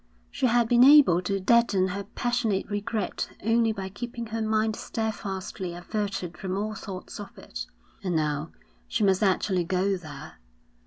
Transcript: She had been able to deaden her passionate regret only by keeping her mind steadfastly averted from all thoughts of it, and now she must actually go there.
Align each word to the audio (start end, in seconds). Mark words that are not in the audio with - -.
She 0.31 0.47
had 0.47 0.67
been 0.67 0.83
able 0.83 1.21
to 1.21 1.39
deaden 1.39 1.89
her 1.89 2.05
passionate 2.05 2.67
regret 2.71 3.29
only 3.43 3.71
by 3.71 3.89
keeping 3.89 4.25
her 4.25 4.41
mind 4.41 4.75
steadfastly 4.75 5.75
averted 5.75 6.39
from 6.39 6.57
all 6.57 6.73
thoughts 6.73 7.19
of 7.19 7.37
it, 7.37 7.67
and 8.03 8.15
now 8.15 8.49
she 8.87 9.03
must 9.03 9.21
actually 9.21 9.63
go 9.63 9.97
there. 9.97 10.39